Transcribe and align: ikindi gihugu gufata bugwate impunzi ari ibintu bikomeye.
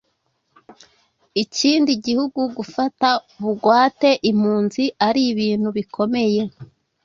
ikindi 1.43 1.91
gihugu 2.05 2.39
gufata 2.57 3.07
bugwate 3.41 4.09
impunzi 4.29 4.83
ari 5.07 5.21
ibintu 5.31 5.67
bikomeye. 5.77 6.41